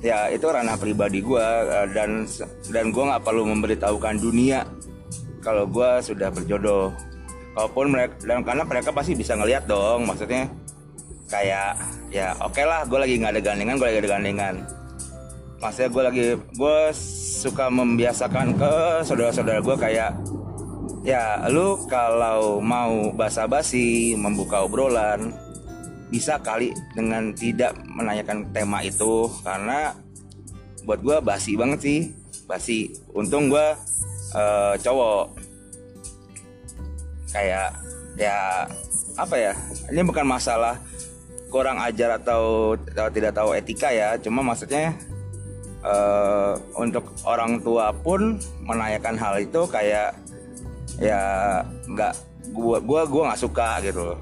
ya 0.00 0.28
itu 0.30 0.46
ranah 0.46 0.78
pribadi 0.78 1.24
gue 1.24 1.40
uh, 1.42 1.88
dan 1.90 2.28
dan 2.70 2.94
gue 2.94 3.02
nggak 3.02 3.24
perlu 3.26 3.48
memberitahukan 3.48 4.22
dunia 4.22 4.68
kalau 5.42 5.66
gue 5.66 5.90
sudah 6.04 6.30
berjodoh. 6.30 6.94
Kalaupun 7.50 7.86
mereka 7.90 8.14
dan 8.22 8.46
karena 8.46 8.62
mereka 8.62 8.94
pasti 8.94 9.18
bisa 9.18 9.34
ngelihat 9.34 9.66
dong 9.66 10.06
maksudnya 10.06 10.46
kayak 11.30 11.78
ya 12.10 12.34
oke 12.42 12.52
okay 12.52 12.66
lah 12.66 12.82
gue 12.84 12.98
lagi 12.98 13.14
nggak 13.22 13.32
ada 13.38 13.42
gandengan 13.42 13.76
gue 13.78 13.86
lagi 13.86 14.00
ada 14.02 14.10
gandengan 14.18 14.54
maksudnya 15.62 15.90
gue 15.94 16.02
lagi 16.02 16.26
gue 16.58 16.78
suka 17.40 17.70
membiasakan 17.70 18.58
ke 18.58 18.72
saudara-saudara 19.06 19.62
gue 19.62 19.76
kayak 19.78 20.10
ya 21.00 21.48
lu 21.48 21.80
kalau 21.88 22.60
mau 22.60 23.14
basa-basi 23.16 24.12
membuka 24.18 24.64
obrolan 24.64 25.32
bisa 26.10 26.42
kali 26.42 26.74
dengan 26.92 27.30
tidak 27.32 27.78
menanyakan 27.86 28.50
tema 28.50 28.82
itu. 28.82 29.30
Karena 29.46 29.94
buat 30.84 31.00
gue 31.00 31.16
basi 31.22 31.54
banget 31.54 31.80
sih 31.80 32.00
basi. 32.44 32.90
Untung 33.14 33.48
gue 33.48 33.66
uh, 34.34 34.74
cowok. 34.76 35.38
Kayak 37.30 37.78
ya 38.18 38.66
apa 39.14 39.36
ya 39.38 39.52
ini 39.94 40.02
bukan 40.02 40.26
masalah 40.26 40.74
kurang 41.50 41.82
ajar 41.82 42.16
atau, 42.22 42.74
tidak 43.10 43.34
tahu 43.34 43.52
etika 43.58 43.90
ya. 43.90 44.16
Cuma 44.22 44.40
maksudnya 44.40 44.94
uh, 45.82 46.54
untuk 46.78 47.10
orang 47.26 47.60
tua 47.60 47.92
pun 47.92 48.38
menanyakan 48.64 49.18
hal 49.18 49.34
itu 49.42 49.66
kayak 49.66 50.16
ya 50.96 51.20
nggak 51.90 52.14
gua 52.54 52.78
gua 52.82 53.02
gua 53.08 53.22
nggak 53.32 53.40
suka 53.40 53.80
gitu 53.80 54.12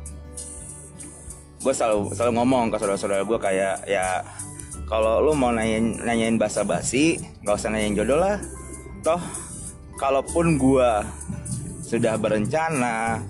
gue 1.58 1.74
selalu 1.74 2.14
selalu 2.14 2.32
ngomong 2.38 2.64
ke 2.70 2.76
saudara-saudara 2.78 3.26
gue 3.26 3.38
kayak 3.42 3.76
ya 3.90 4.22
kalau 4.86 5.20
lu 5.20 5.34
mau 5.34 5.50
nanyain 5.50 6.00
nanyain 6.06 6.38
bahasa 6.38 6.62
basi 6.62 7.18
nggak 7.42 7.58
usah 7.58 7.68
nanyain 7.68 7.98
jodoh 7.98 8.16
lah. 8.16 8.38
Toh 9.02 9.20
kalaupun 9.98 10.56
gue 10.56 10.90
sudah 11.82 12.14
berencana 12.14 13.20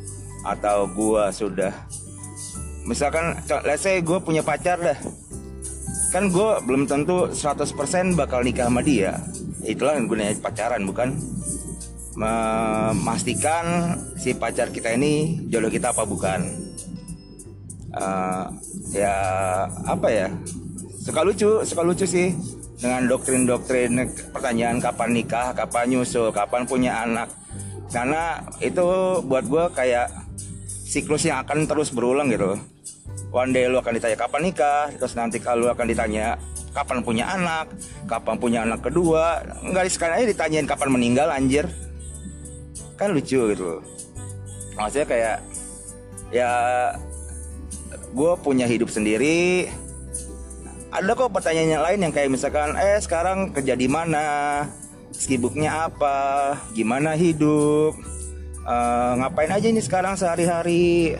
atau 0.44 0.86
gue 0.86 1.24
sudah 1.32 1.72
misalkan 2.88 3.36
let's 3.68 3.84
say 3.84 4.00
gue 4.00 4.18
punya 4.24 4.40
pacar 4.40 4.80
dah. 4.80 4.96
Kan 6.08 6.32
gue 6.32 6.50
belum 6.64 6.88
tentu 6.88 7.28
100% 7.28 8.16
bakal 8.16 8.40
nikah 8.40 8.72
sama 8.72 8.80
dia. 8.80 9.20
Itulah 9.60 10.00
yang 10.00 10.08
gunanya 10.08 10.32
pacaran 10.40 10.88
bukan? 10.88 11.12
Memastikan 12.16 13.94
si 14.16 14.32
pacar 14.32 14.72
kita 14.72 14.96
ini 14.96 15.44
jodoh 15.52 15.68
kita 15.68 15.92
apa 15.92 16.08
bukan? 16.08 16.48
Uh, 17.92 18.48
ya 18.96 19.14
apa 19.84 20.08
ya? 20.08 20.26
Suka 21.04 21.20
lucu 21.28 21.60
suka 21.68 21.84
lucu 21.84 22.08
sih. 22.08 22.32
Dengan 22.78 23.10
doktrin-doktrin 23.10 23.90
pertanyaan 24.30 24.78
kapan 24.78 25.10
nikah 25.12 25.50
kapan 25.52 25.92
nyusul 25.92 26.32
kapan 26.32 26.64
punya 26.64 27.04
anak. 27.04 27.28
Karena 27.92 28.40
itu 28.64 29.20
buat 29.28 29.44
gue 29.44 29.64
kayak 29.76 30.08
siklus 30.88 31.28
yang 31.28 31.44
akan 31.44 31.68
terus 31.68 31.92
berulang 31.92 32.32
gitu 32.32 32.56
one 33.30 33.52
day 33.52 33.68
lu 33.68 33.78
akan 33.78 33.96
ditanya 33.96 34.16
kapan 34.16 34.40
nikah? 34.48 34.88
Terus 34.96 35.14
nanti 35.18 35.36
kalau 35.42 35.68
akan 35.68 35.86
ditanya 35.88 36.36
kapan 36.72 37.02
punya 37.04 37.24
anak? 37.28 37.66
Kapan 38.08 38.34
punya 38.40 38.58
anak 38.64 38.80
kedua? 38.84 39.44
Nggak 39.64 39.92
sekali 39.92 40.22
aja 40.22 40.26
ditanyain 40.26 40.68
kapan 40.68 40.88
meninggal 40.92 41.28
anjir? 41.28 41.68
Kan 42.96 43.14
lucu 43.14 43.52
gitu. 43.52 43.82
Maksudnya 44.78 45.06
kayak 45.06 45.36
ya 46.30 46.50
gue 48.12 48.32
punya 48.40 48.64
hidup 48.64 48.88
sendiri. 48.88 49.68
Ada 50.88 51.12
kok 51.12 51.36
pertanyaan 51.36 51.84
lain 51.84 52.00
yang 52.08 52.12
kayak 52.16 52.32
misalkan 52.32 52.72
eh 52.80 52.96
sekarang 52.96 53.52
kerja 53.52 53.76
di 53.76 53.88
mana? 53.90 54.64
Sibuknya 55.12 55.90
apa? 55.90 56.56
Gimana 56.72 57.12
hidup? 57.12 57.92
Uh, 58.68 59.12
ngapain 59.20 59.48
aja 59.48 59.68
ini 59.68 59.80
sekarang 59.80 60.16
sehari-hari 60.16 61.16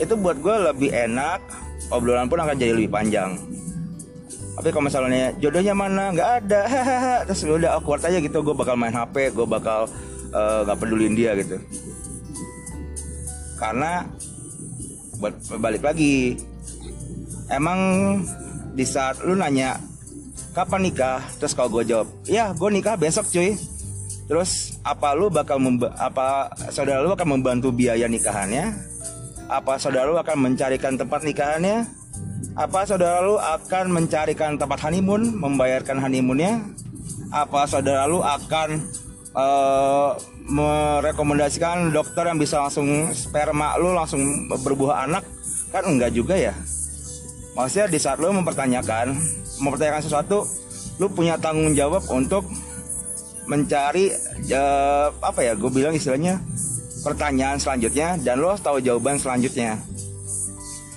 itu 0.00 0.14
buat 0.16 0.40
gue 0.40 0.56
lebih 0.72 0.90
enak 0.90 1.40
obrolan 1.92 2.26
pun 2.26 2.40
akan 2.40 2.56
jadi 2.56 2.72
lebih 2.72 2.92
panjang. 2.92 3.36
Tapi 4.52 4.68
kalau 4.68 4.84
misalnya 4.84 5.32
jodohnya 5.40 5.72
mana? 5.72 6.12
Nggak 6.12 6.30
ada. 6.44 6.62
Terus 7.28 7.40
udah 7.48 7.70
awkward 7.80 8.04
aja 8.04 8.20
gitu 8.20 8.44
gue 8.44 8.54
bakal 8.56 8.76
main 8.76 8.92
hp 8.92 9.32
gue 9.32 9.46
bakal 9.48 9.88
eh, 10.32 10.60
nggak 10.68 10.76
uh, 10.76 10.80
pedulin 10.80 11.16
dia 11.16 11.32
gitu. 11.40 11.56
Karena 13.56 14.04
buat 15.22 15.38
balik 15.62 15.86
lagi 15.86 16.34
emang 17.48 17.78
di 18.74 18.84
saat 18.84 19.24
lu 19.24 19.36
nanya 19.36 19.80
kapan 20.52 20.88
nikah? 20.88 21.20
Terus 21.40 21.56
kalau 21.56 21.72
gue 21.80 21.88
jawab 21.88 22.08
ya 22.28 22.52
gue 22.52 22.68
nikah 22.68 22.96
besok 23.00 23.28
cuy. 23.32 23.56
Terus 24.28 24.80
apa 24.84 25.16
lu 25.16 25.28
bakal 25.32 25.60
apa 25.96 26.52
saudara 26.72 27.04
lu 27.04 27.12
akan 27.12 27.40
membantu 27.40 27.72
biaya 27.72 28.04
nikahannya 28.08 28.91
apa 29.52 29.76
saudara 29.76 30.08
lu 30.08 30.16
akan 30.16 30.48
mencarikan 30.48 30.96
tempat 30.96 31.20
nikahannya? 31.28 31.84
Apa 32.56 32.88
saudara 32.88 33.20
lu 33.20 33.36
akan 33.36 33.92
mencarikan 33.92 34.56
tempat 34.56 34.80
honeymoon, 34.88 35.36
membayarkan 35.36 36.00
honeymoonnya? 36.00 36.64
Apa 37.28 37.68
saudara 37.68 38.08
lu 38.08 38.24
akan 38.24 38.80
uh, 39.36 40.16
merekomendasikan 40.48 41.92
dokter 41.92 42.28
yang 42.28 42.40
bisa 42.40 42.64
langsung 42.64 43.12
sperma 43.12 43.76
lu 43.76 43.92
langsung 43.92 44.48
berbuah 44.48 45.04
anak? 45.04 45.24
Kan 45.68 45.84
enggak 45.84 46.16
juga 46.16 46.36
ya. 46.36 46.56
Maksudnya 47.52 47.92
di 47.92 48.00
saat 48.00 48.16
lu 48.16 48.32
mempertanyakan, 48.32 49.12
mempertanyakan 49.60 50.00
sesuatu, 50.04 50.48
lu 50.96 51.12
punya 51.12 51.36
tanggung 51.36 51.76
jawab 51.76 52.04
untuk 52.08 52.48
mencari 53.44 54.16
uh, 54.52 55.12
apa 55.20 55.40
ya? 55.44 55.52
Gue 55.56 55.68
bilang 55.68 55.92
istilahnya 55.92 56.40
pertanyaan 57.02 57.58
selanjutnya 57.58 58.16
dan 58.22 58.38
lo 58.38 58.54
harus 58.54 58.62
tahu 58.62 58.78
jawaban 58.78 59.18
selanjutnya. 59.18 59.76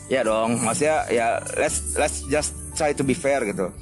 Ya 0.06 0.22
dong 0.22 0.62
maksudnya 0.62 1.10
ya 1.10 1.42
let's 1.58 1.98
let's 1.98 2.22
just 2.30 2.54
try 2.78 2.94
to 2.94 3.02
be 3.02 3.18
fair 3.18 3.42
gitu. 3.44 3.74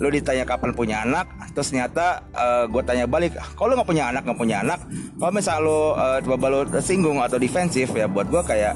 Lo 0.00 0.08
ditanya 0.08 0.48
kapan 0.48 0.72
punya 0.72 1.04
anak 1.04 1.28
terus 1.52 1.68
ternyata 1.68 2.24
uh, 2.32 2.64
eh, 2.64 2.72
gue 2.72 2.82
tanya 2.88 3.04
balik 3.04 3.36
kalau 3.60 3.76
lo 3.76 3.84
nggak 3.84 3.90
punya 3.92 4.08
anak 4.08 4.24
nggak 4.24 4.40
punya 4.40 4.64
anak 4.64 4.80
kalau 5.20 5.32
misal 5.36 5.56
lo 5.60 5.80
uh, 5.92 6.16
coba 6.24 6.46
lo 6.48 6.60
singgung 6.80 7.20
atau 7.20 7.36
defensif 7.36 7.92
ya 7.92 8.08
buat 8.08 8.32
gue 8.32 8.42
kayak 8.42 8.74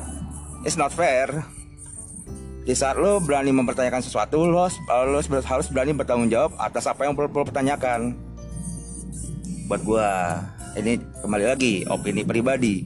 it's 0.68 0.76
not 0.76 0.92
fair. 0.92 1.32
Di 2.66 2.74
saat 2.74 2.98
lo 2.98 3.22
berani 3.22 3.54
mempertanyakan 3.54 4.02
sesuatu 4.02 4.42
lo, 4.42 4.66
lo 4.66 5.18
harus 5.22 5.66
berani 5.70 5.94
bertanggung 5.94 6.26
jawab 6.26 6.50
atas 6.58 6.90
apa 6.90 7.06
yang 7.06 7.14
perlu 7.14 7.46
pertanyakan. 7.46 8.18
Buat 9.70 9.80
gue 9.86 10.10
ini 10.76 11.00
kembali 11.24 11.44
lagi 11.48 11.82
opini 11.88 12.22
pribadi. 12.22 12.84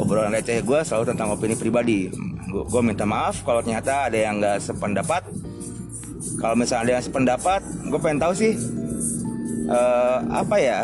Obrolan 0.00 0.32
receh 0.32 0.64
gue 0.64 0.80
selalu 0.80 1.04
tentang 1.12 1.28
opini 1.36 1.54
pribadi. 1.54 2.08
Gue 2.48 2.82
minta 2.82 3.04
maaf 3.04 3.44
kalau 3.44 3.60
ternyata 3.60 4.08
ada 4.08 4.16
yang 4.16 4.40
nggak 4.40 4.58
sependapat. 4.64 5.22
Kalau 6.40 6.54
misalnya 6.56 6.82
ada 6.82 6.92
yang 6.98 7.04
sependapat 7.04 7.60
gue 7.88 7.98
pengen 7.98 8.20
tahu 8.22 8.32
sih 8.34 8.52
uh, 9.66 10.18
apa 10.30 10.56
ya 10.58 10.80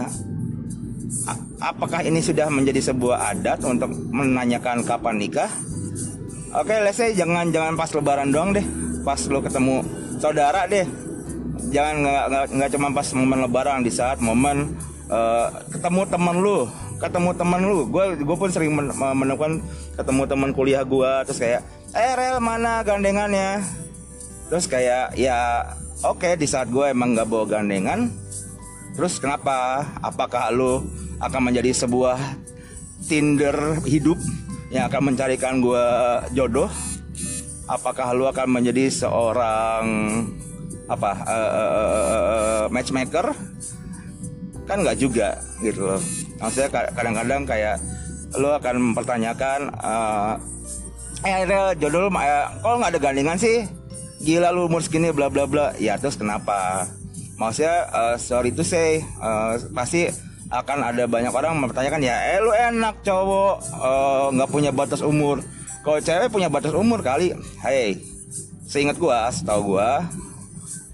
apakah 1.63 2.03
ini 2.03 2.19
sudah 2.19 2.51
menjadi 2.51 2.93
sebuah 2.93 3.35
adat 3.35 3.63
untuk 3.65 3.91
menanyakan 4.13 4.83
kapan 4.83 5.17
nikah? 5.19 5.51
Oke 6.55 6.71
okay, 6.71 6.79
let's 6.87 6.99
say 6.99 7.11
jangan 7.15 7.51
jangan 7.51 7.75
pas 7.75 7.91
lebaran 7.91 8.31
doang 8.31 8.55
deh. 8.55 8.67
Pas 9.03 9.19
lo 9.27 9.41
ketemu 9.43 9.83
saudara 10.19 10.67
deh. 10.69 10.87
Jangan 11.71 11.95
nggak 12.03 12.25
nggak 12.55 12.71
cuma 12.75 12.89
pas 12.95 13.09
momen 13.15 13.41
lebaran 13.43 13.81
di 13.83 13.91
saat 13.91 14.19
momen 14.23 14.75
uh, 15.09 15.49
ketemu 15.73 16.01
temen 16.09 16.37
lu 16.41 16.69
ketemu 16.99 17.31
temen 17.37 17.61
lu. 17.63 17.79
Gue 17.91 18.17
gue 18.17 18.37
pun 18.37 18.51
sering 18.51 18.73
menemukan 18.97 19.61
ketemu 19.95 20.23
teman 20.25 20.51
kuliah 20.55 20.83
gue 20.87 21.13
terus 21.27 21.39
kayak 21.39 21.61
eh 21.95 22.13
rel 22.17 22.39
mana 22.39 22.81
gandengannya? 22.81 23.63
Terus 24.49 24.65
kayak 24.71 25.17
ya 25.19 25.69
oke 26.05 26.23
okay, 26.23 26.33
di 26.39 26.47
saat 26.49 26.71
gue 26.71 26.91
emang 26.91 27.17
nggak 27.17 27.29
bawa 27.29 27.45
gandengan 27.49 28.11
terus 28.95 29.19
kenapa? 29.19 29.85
Apakah 30.01 30.55
lu 30.55 30.87
akan 31.19 31.51
menjadi 31.51 31.75
sebuah 31.75 32.19
Tinder 33.05 33.85
hidup 33.85 34.17
yang 34.73 34.89
akan 34.89 35.13
mencarikan 35.13 35.61
gue 35.61 35.87
jodoh? 36.33 36.71
Apakah 37.65 38.13
lu 38.13 38.29
akan 38.29 38.61
menjadi 38.61 38.93
seorang 38.93 39.85
apa 40.85 41.11
uh, 41.17 41.51
uh, 41.57 41.73
uh, 41.73 42.65
matchmaker 42.69 43.33
kan 44.65 44.81
nggak 44.81 44.99
juga 45.01 45.39
gitu 45.61 45.85
loh. 45.85 46.01
Maksudnya 46.41 46.69
kadang-kadang 46.93 47.43
kayak 47.45 47.77
lo 48.35 48.57
akan 48.59 48.93
mempertanyakan 48.93 49.71
uh, 49.79 50.35
eh 51.23 51.47
ada 51.47 51.73
jodoh 51.79 52.09
lo 52.09 52.11
eh, 52.19 52.47
kalau 52.61 52.77
nggak 52.83 52.93
ada 52.97 53.01
gandengan 53.01 53.39
sih? 53.39 53.65
Gila 54.25 54.51
lu 54.57 54.67
umur 54.67 54.81
segini 54.81 55.13
bla 55.13 55.29
bla 55.29 55.45
bla. 55.45 55.77
Ya 55.77 56.01
terus 56.01 56.17
kenapa? 56.17 56.89
Maksudnya 57.37 57.89
uh, 57.93 58.17
sorry 58.17 58.51
itu 58.55 58.65
say 58.65 59.05
uh, 59.21 59.61
pasti 59.77 60.09
akan 60.53 60.87
ada 60.87 61.05
banyak 61.09 61.33
orang 61.35 61.59
mempertanyakan 61.59 62.05
ya 62.05 62.17
eh 62.37 62.39
lu 62.39 62.53
enak 62.53 63.03
cowok 63.03 63.55
nggak 64.33 64.49
uh, 64.49 64.53
punya 64.53 64.71
batas 64.73 65.05
umur. 65.05 65.45
Kalau 65.85 66.01
cewek 66.01 66.33
punya 66.33 66.49
batas 66.49 66.73
umur 66.73 67.05
kali 67.05 67.37
hey 67.61 68.01
seingat 68.65 68.97
gua 68.97 69.29
setahu 69.29 69.77
gua 69.77 70.03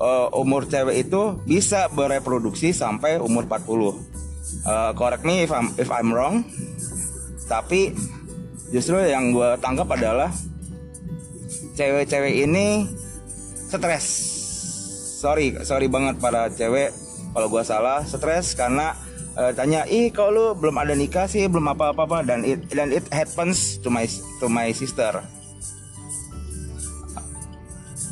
uh, 0.00 0.33
umur 0.35 0.66
cewek 0.66 1.07
itu 1.07 1.38
bisa 1.45 1.87
bereproduksi 1.92 2.73
sampai 2.73 3.21
umur 3.21 3.45
40 3.47 3.69
uh, 3.69 3.92
correct 4.97 5.23
me 5.23 5.45
if 5.45 5.52
I'm 5.52 5.69
if 5.76 5.92
I'm 5.92 6.11
wrong 6.11 6.49
tapi 7.50 7.92
justru 8.71 9.02
yang 9.02 9.35
gue 9.35 9.59
tangkap 9.59 9.90
adalah 9.90 10.30
cewek-cewek 11.75 12.47
ini 12.47 12.87
stres. 13.66 14.07
Sorry 15.21 15.59
sorry 15.66 15.90
banget 15.90 16.23
para 16.23 16.47
cewek 16.49 16.95
kalau 17.35 17.50
gue 17.50 17.62
salah 17.66 18.07
stres 18.07 18.54
karena 18.54 18.95
uh, 19.35 19.50
tanya 19.50 19.83
ih 19.90 20.14
kalau 20.14 20.30
lu 20.30 20.47
belum 20.54 20.78
ada 20.78 20.95
nikah 20.95 21.26
sih? 21.26 21.50
Belum 21.50 21.66
apa 21.75 21.90
apa 21.90 22.07
apa? 22.07 22.19
Dan 22.23 22.47
it 22.47 22.71
dan 22.71 22.95
it 22.95 23.04
happens 23.11 23.83
to 23.83 23.90
my 23.90 24.07
to 24.38 24.47
my 24.47 24.71
sister 24.71 25.19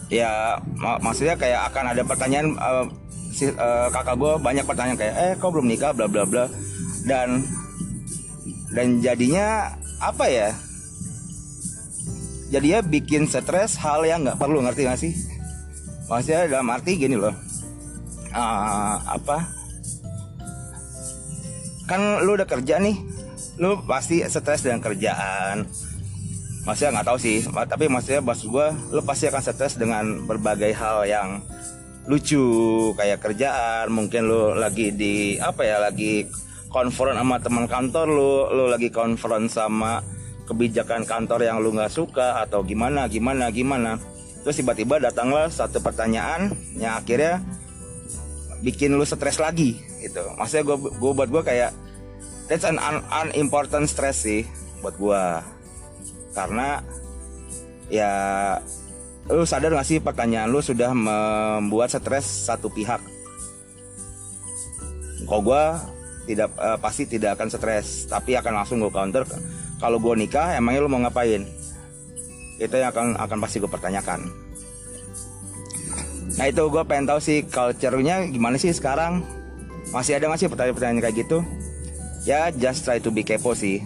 ya 0.09 0.57
mak 0.81 1.05
maksudnya 1.05 1.37
kayak 1.37 1.69
akan 1.73 1.85
ada 1.93 2.03
pertanyaan 2.05 2.49
uh, 2.57 2.85
si, 3.33 3.49
uh, 3.53 3.89
kakak 3.93 4.17
gue 4.17 4.33
banyak 4.41 4.65
pertanyaan 4.65 4.99
kayak 4.99 5.15
eh 5.17 5.33
kau 5.37 5.53
belum 5.53 5.69
nikah? 5.69 5.93
Bla 5.93 6.09
bla 6.09 6.25
bla. 6.25 6.45
Dan 7.05 7.45
dan 8.73 9.01
jadinya 9.01 9.73
apa 10.01 10.25
ya? 10.29 10.49
Jadi 12.49 12.67
ya 12.73 12.81
bikin 12.81 13.29
stres 13.29 13.77
hal 13.77 14.09
yang 14.09 14.25
nggak 14.25 14.41
perlu 14.41 14.65
ngerti 14.65 14.89
gak 14.89 15.01
sih? 15.01 15.13
Maksudnya 16.09 16.49
dalam 16.49 16.73
arti 16.73 16.97
gini 16.97 17.13
loh. 17.13 17.37
Uh, 18.33 18.97
apa? 19.05 19.45
Kan 21.85 22.25
lu 22.25 22.37
udah 22.37 22.49
kerja 22.49 22.81
nih 22.81 22.97
lu 23.59 23.83
pasti 23.85 24.23
stres 24.23 24.63
dengan 24.63 24.79
kerjaan 24.79 25.67
maksudnya 26.69 27.01
nggak 27.01 27.09
tahu 27.09 27.19
sih. 27.19 27.37
Tapi 27.49 27.89
maksudnya 27.89 28.21
bos 28.21 28.45
gue 28.45 28.67
lu 28.93 29.01
pasti 29.01 29.33
akan 29.33 29.41
stres 29.41 29.81
dengan 29.81 30.29
berbagai 30.29 30.77
hal 30.77 31.09
yang 31.09 31.41
lucu 32.05 32.93
kayak 32.97 33.25
kerjaan 33.25 33.89
mungkin 33.93 34.29
lu 34.29 34.53
lagi 34.57 34.93
di 34.93 35.37
apa 35.41 35.61
ya 35.65 35.77
lagi 35.77 36.25
konfront 36.73 37.17
sama 37.17 37.37
teman 37.41 37.69
kantor 37.69 38.07
lu 38.09 38.33
lu 38.53 38.65
lagi 38.69 38.89
konfront 38.89 39.49
sama 39.49 40.01
kebijakan 40.49 41.05
kantor 41.05 41.45
yang 41.45 41.61
lu 41.61 41.73
nggak 41.77 41.93
suka 41.93 42.45
atau 42.45 42.61
gimana 42.61 43.09
gimana 43.09 43.49
gimana. 43.49 43.97
Terus 44.45 44.61
tiba-tiba 44.61 45.01
datanglah 45.01 45.49
satu 45.49 45.81
pertanyaan 45.81 46.53
yang 46.77 47.01
akhirnya 47.01 47.41
bikin 48.61 48.93
lu 48.93 49.05
stres 49.09 49.41
lagi 49.41 49.81
gitu. 50.05 50.21
Maksudnya 50.37 50.65
gue 50.69 50.77
gue 51.01 51.13
buat 51.17 51.29
gue 51.33 51.43
kayak 51.45 51.73
that's 52.53 52.65
an 52.65 52.77
un 52.81 53.85
stress 53.89 54.25
sih 54.25 54.45
buat 54.81 54.97
gue 54.97 55.23
karena 56.39 56.79
ya 57.91 58.13
lu 59.27 59.43
sadar 59.43 59.75
gak 59.75 59.89
sih 59.91 59.99
pertanyaan 59.99 60.49
lu 60.49 60.63
sudah 60.63 60.95
membuat 60.95 61.91
stres 61.91 62.47
satu 62.47 62.71
pihak? 62.71 63.03
Kok 65.27 65.41
gue 65.43 65.65
tidak 66.31 66.55
uh, 66.57 66.79
pasti 66.79 67.11
tidak 67.11 67.35
akan 67.37 67.49
stres 67.51 68.07
tapi 68.07 68.39
akan 68.39 68.63
langsung 68.63 68.79
gue 68.79 68.93
counter. 68.95 69.27
Kalau 69.83 69.99
gue 69.99 70.15
nikah 70.15 70.55
emangnya 70.55 70.87
lo 70.87 70.91
mau 70.91 71.03
ngapain? 71.03 71.43
Itu 72.63 72.75
yang 72.79 72.95
akan 72.95 73.19
akan 73.19 73.39
pasti 73.43 73.59
gue 73.59 73.71
pertanyakan. 73.71 74.31
Nah 76.39 76.47
itu 76.47 76.63
gue 76.71 76.83
pengen 76.87 77.11
tahu 77.11 77.19
sih 77.19 77.43
culture-nya 77.51 78.31
gimana 78.31 78.55
sih 78.57 78.71
sekarang? 78.71 79.27
Masih 79.91 80.17
ada 80.17 80.31
nggak 80.31 80.41
sih 80.41 80.49
pertanyaan-pertanyaan 80.49 81.03
kayak 81.03 81.17
gitu? 81.27 81.39
Ya 82.25 82.49
just 82.55 82.87
try 82.87 83.03
to 83.03 83.11
be 83.11 83.27
kepo 83.27 83.53
sih 83.53 83.85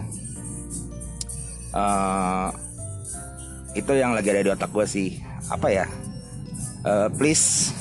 uh, 1.73 2.49
itu 3.73 3.91
yang 3.97 4.13
lagi 4.13 4.29
ada 4.29 4.45
di 4.45 4.51
otak 4.53 4.69
gue 4.69 4.85
sih. 4.85 5.19
Apa 5.49 5.67
ya? 5.73 5.85
Uh, 6.85 7.09
please 7.13 7.73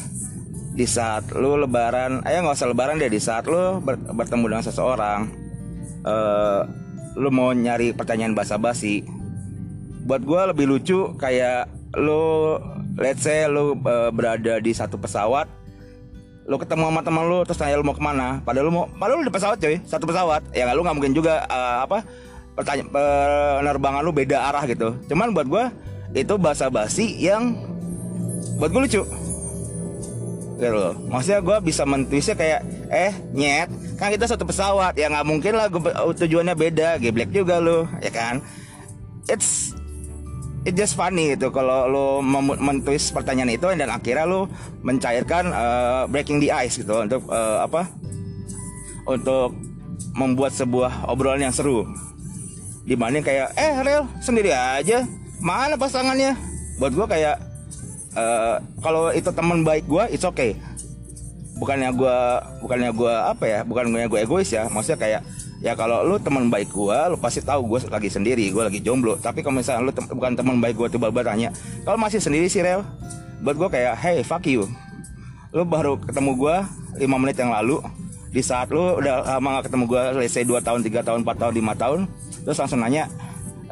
di 0.73 0.89
saat 0.89 1.29
lu 1.37 1.61
lebaran 1.61 2.25
ayo 2.25 2.41
nggak 2.41 2.57
usah 2.57 2.71
lebaran 2.73 2.97
deh 2.97 3.13
di 3.13 3.21
saat 3.21 3.45
lu 3.45 3.85
bertemu 4.17 4.45
dengan 4.49 4.65
seseorang 4.65 5.29
uh, 6.09 6.65
lu 7.13 7.29
mau 7.29 7.53
nyari 7.53 7.93
pertanyaan 7.93 8.33
basa-basi. 8.33 9.05
Buat 10.09 10.25
gue 10.25 10.41
lebih 10.55 10.67
lucu 10.67 11.13
kayak 11.21 11.69
lu 12.01 12.57
let's 12.97 13.21
say 13.21 13.45
lu 13.47 13.77
uh, 13.85 14.09
berada 14.09 14.59
di 14.59 14.73
satu 14.73 14.97
pesawat 14.97 15.47
lu 16.43 16.59
ketemu 16.59 16.91
sama 16.91 17.01
teman 17.07 17.25
lu 17.31 17.39
terus 17.47 17.59
tanya 17.61 17.79
lu 17.79 17.87
mau 17.87 17.95
ke 17.95 18.03
mana. 18.03 18.41
Padahal 18.43 18.67
lu 18.67 18.73
mau 18.75 18.85
padahal 18.97 19.23
lu 19.23 19.29
di 19.29 19.35
pesawat 19.35 19.61
cuy 19.61 19.77
satu 19.85 20.09
pesawat. 20.09 20.43
Ya 20.57 20.67
lu 20.73 20.83
nggak 20.83 20.97
mungkin 20.97 21.15
juga 21.15 21.45
uh, 21.47 21.85
apa 21.85 22.03
pertanyaan 22.53 22.89
penerbangan 22.93 24.01
lu 24.05 24.13
beda 24.13 24.53
arah 24.53 24.65
gitu. 24.69 24.97
Cuman 25.09 25.33
buat 25.33 25.49
gue 25.49 25.65
itu 26.13 26.35
basa-basi 26.37 27.17
yang 27.17 27.57
buat 28.61 28.71
gue 28.73 28.83
lucu. 28.85 29.03
Gitu 30.61 30.75
loh. 30.75 30.95
Maksudnya 31.09 31.41
gue 31.41 31.57
bisa 31.65 31.83
mentwisnya 31.89 32.37
kayak 32.37 32.61
eh 32.93 33.13
nyet 33.33 33.73
kan 33.97 34.13
kita 34.13 34.29
satu 34.29 34.45
pesawat 34.45 34.93
ya 35.01 35.09
nggak 35.09 35.25
mungkin 35.25 35.57
lah 35.57 35.73
gua, 35.73 36.13
tujuannya 36.13 36.53
beda 36.59 37.01
geblek 37.01 37.33
juga 37.33 37.57
lo 37.63 37.89
ya 38.05 38.13
kan? 38.13 38.45
It's 39.31 39.73
it 40.69 40.77
just 40.77 40.95
funny 40.95 41.33
gitu 41.33 41.49
kalau 41.55 41.89
lo 41.89 42.07
mentwist 42.61 43.17
pertanyaan 43.17 43.55
itu 43.57 43.67
dan 43.73 43.89
akhirnya 43.89 44.29
lo 44.29 44.51
mencairkan 44.85 45.51
uh, 45.51 46.03
breaking 46.11 46.43
the 46.43 46.53
ice 46.53 46.77
gitu 46.79 47.01
untuk 47.01 47.25
uh, 47.33 47.65
apa? 47.65 47.89
Untuk 49.09 49.57
membuat 50.13 50.53
sebuah 50.53 51.09
obrolan 51.09 51.49
yang 51.49 51.55
seru 51.55 51.89
dibanding 52.83 53.23
kayak 53.23 53.55
eh 53.55 53.75
real 53.83 54.07
sendiri 54.19 54.51
aja. 54.51 55.07
Mana 55.43 55.75
pasangannya? 55.75 56.39
Buat 56.79 56.93
gue 56.95 57.07
kayak 57.07 57.37
uh, 58.15 58.57
kalau 58.83 59.11
itu 59.15 59.31
teman 59.31 59.63
baik 59.63 59.87
gue 59.87 60.05
it's 60.11 60.27
okay. 60.27 60.59
Bukannya 61.59 61.95
gue 61.95 62.17
bukannya 62.63 62.91
gue 62.91 63.15
apa 63.15 63.45
ya 63.47 63.61
bukannya 63.63 64.11
gue 64.11 64.21
egois 64.23 64.51
ya. 64.51 64.67
Maksudnya 64.67 64.99
kayak 64.99 65.21
ya 65.63 65.79
kalau 65.79 66.03
lu 66.03 66.19
teman 66.19 66.51
baik 66.51 66.75
gue 66.75 66.99
lu 67.15 67.17
pasti 67.19 67.39
tahu 67.39 67.71
gue 67.71 67.87
lagi 67.87 68.11
sendiri 68.11 68.51
gue 68.51 68.63
lagi 68.63 68.83
jomblo. 68.83 69.19
Tapi 69.19 69.47
kalau 69.47 69.63
misalnya 69.63 69.83
lu 69.87 69.93
tem 69.95 70.07
bukan 70.11 70.35
teman 70.35 70.59
baik 70.59 70.75
gue 70.79 70.89
tiba-tiba 70.99 71.23
tanya 71.23 71.49
kalau 71.87 71.99
masih 71.99 72.19
sendiri 72.19 72.51
sih 72.51 72.63
rel? 72.63 72.83
Buat 73.43 73.57
gue 73.59 73.69
kayak 73.79 73.95
hey 73.99 74.19
fuck 74.27 74.43
you. 74.47 74.67
Lu 75.55 75.63
baru 75.67 75.99
ketemu 75.99 76.35
gue 76.39 76.57
5 77.03 77.23
menit 77.23 77.37
yang 77.39 77.53
lalu. 77.53 77.83
Di 78.33 78.41
saat 78.41 78.73
lu 78.73 78.97
udah 78.97 79.37
lama 79.37 79.61
gak 79.61 79.69
ketemu 79.69 79.85
gue 79.93 80.03
let's 80.25 80.33
say 80.33 80.41
2 80.41 80.57
tahun 80.65 80.81
3 80.81 81.05
tahun 81.05 81.21
4 81.21 81.37
tahun 81.37 81.53
5 81.53 81.83
tahun 81.85 82.01
terus 82.43 82.59
langsung 82.59 82.83
nanya 82.83 83.07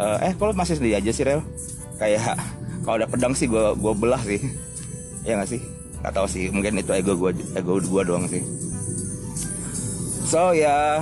eh 0.00 0.32
kalau 0.36 0.56
masih 0.56 0.80
sendiri 0.80 0.96
aja 0.96 1.10
sih 1.12 1.24
rel. 1.26 1.44
Kayak 2.00 2.40
kalau 2.84 2.96
ada 2.96 3.08
pedang 3.08 3.36
sih 3.36 3.44
gue 3.44 3.76
gue 3.76 3.92
belah 3.92 4.22
sih. 4.24 4.40
Ya 5.26 5.36
nggak 5.36 5.50
sih? 5.52 5.60
Nggak 6.00 6.12
tahu 6.16 6.26
sih 6.30 6.48
mungkin 6.48 6.80
itu 6.80 6.92
ego 6.96 7.12
gue 7.16 7.36
ego 7.52 7.76
gue 7.76 8.02
doang 8.08 8.24
sih. 8.24 8.40
So 10.24 10.56
ya 10.56 10.64
yeah, 10.64 10.92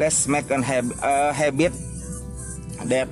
let's 0.00 0.26
make 0.26 0.50
an 0.50 0.64
hab 0.64 0.88
a 1.04 1.30
habit 1.30 1.70
that 2.90 3.06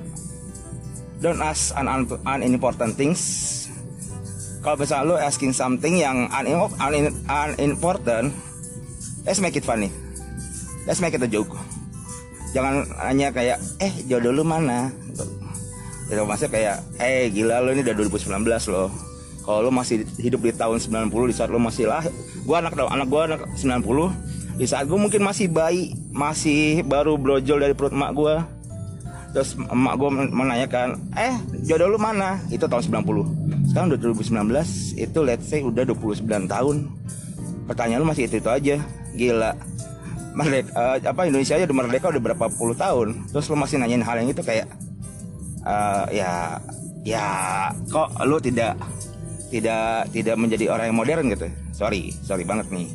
don't 1.23 1.39
ask 1.39 1.71
an 1.79 1.87
un 1.87 2.03
unimportant 2.43 2.99
things. 2.99 3.45
Kalau 4.59 4.83
misalnya 4.83 5.07
lu 5.07 5.15
asking 5.15 5.55
something 5.55 5.95
yang 5.95 6.27
un, 6.27 6.43
un, 6.43 7.07
unimportant 7.55 8.35
let's 9.23 9.39
make 9.39 9.55
it 9.55 9.63
funny. 9.63 9.87
Let's 10.83 10.99
make 10.99 11.15
it 11.15 11.23
a 11.23 11.29
joke 11.31 11.55
jangan 12.57 12.89
hanya 13.05 13.29
kayak 13.29 13.61
eh 13.77 13.93
jodoh 14.09 14.33
lu 14.33 14.41
mana? 14.41 14.89
Gitu. 16.09 16.25
Maksudnya 16.25 16.49
kayak 16.49 16.75
eh 16.97 17.29
gila 17.29 17.61
lu 17.61 17.77
ini 17.77 17.85
udah 17.85 17.93
2019 17.93 18.73
loh. 18.73 18.89
Kalau 19.45 19.69
lu 19.69 19.69
masih 19.69 20.01
hidup 20.17 20.41
di 20.41 20.51
tahun 20.57 20.81
90 20.81 21.29
di 21.29 21.35
saat 21.37 21.53
lu 21.53 21.61
masih 21.61 21.85
lah 21.85 22.01
gua 22.49 22.65
anak 22.65 22.73
anak 22.81 23.07
gua 23.07 23.21
anak 23.29 23.41
90 23.53 24.57
di 24.57 24.65
saat 24.65 24.89
gua 24.89 24.97
mungkin 24.97 25.21
masih 25.21 25.53
bayi 25.53 25.93
masih 26.09 26.81
baru 26.81 27.13
brojol 27.21 27.61
dari 27.61 27.77
perut 27.77 27.93
emak 27.93 28.11
gua. 28.17 28.49
Terus 29.37 29.53
emak 29.53 29.93
gua 30.01 30.09
menanyakan 30.09 30.97
eh 31.13 31.37
jodoh 31.61 31.93
lu 31.93 32.01
mana? 32.01 32.41
Itu 32.49 32.65
tahun 32.65 33.05
90 33.05 33.69
sekarang 33.69 33.93
udah 33.93 33.99
2019 34.01 34.97
itu 34.97 35.19
let's 35.21 35.45
say 35.45 35.61
udah 35.61 35.85
29 35.85 36.25
tahun. 36.49 36.89
Pertanyaan 37.69 38.01
lu 38.01 38.09
masih 38.09 38.25
itu 38.25 38.41
itu 38.41 38.49
aja. 38.49 38.81
Gila 39.13 39.53
merdeka 40.37 40.69
uh, 40.77 40.95
apa 41.01 41.21
Indonesia 41.25 41.57
aja 41.57 41.65
udah 41.65 41.77
merdeka 41.81 42.13
udah 42.13 42.21
berapa 42.21 42.45
puluh 42.53 42.77
tahun. 42.77 43.25
Terus 43.33 43.49
lu 43.49 43.57
masih 43.57 43.81
nanyain 43.81 44.05
hal 44.05 44.21
yang 44.21 44.29
itu 44.29 44.45
kayak 44.45 44.69
uh, 45.65 46.05
ya 46.13 46.61
ya 47.01 47.25
kok 47.89 48.13
lu 48.29 48.37
tidak 48.37 48.77
tidak 49.49 50.05
tidak 50.13 50.35
menjadi 50.37 50.69
orang 50.69 50.93
yang 50.93 50.97
modern 51.01 51.25
gitu? 51.33 51.49
Sorry 51.73 52.13
sorry 52.21 52.45
banget 52.45 52.69
nih. 52.69 52.87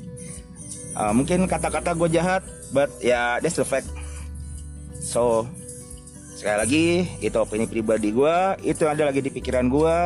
Uh, 0.92 1.10
mungkin 1.10 1.48
kata-kata 1.48 1.96
gue 1.96 2.08
jahat 2.12 2.44
but 2.70 2.92
ya 3.02 3.10
yeah, 3.10 3.30
that's 3.42 3.58
the 3.58 3.66
fact. 3.66 3.88
So 5.02 5.50
sekali 6.38 6.56
lagi 6.58 6.86
itu 7.22 7.36
opini 7.38 7.66
pribadi 7.66 8.10
gue 8.14 8.36
itu 8.66 8.86
ada 8.86 9.06
lagi 9.06 9.22
di 9.22 9.30
pikiran 9.30 9.70
gue 9.70 9.98